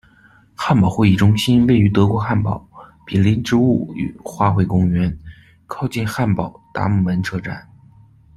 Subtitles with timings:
[0.55, 2.67] 汉堡会议中心位于德国汉堡，
[3.05, 5.15] 毗邻植物与花卉公园，
[5.67, 7.63] 靠近汉堡达姆门车站。